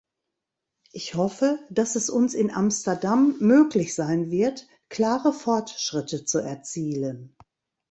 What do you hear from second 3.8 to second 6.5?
sein wird, klare Fortschritte zu